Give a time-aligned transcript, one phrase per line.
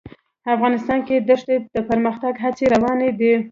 [0.55, 3.33] افغانستان کې د دښتې د پرمختګ هڅې روانې دي.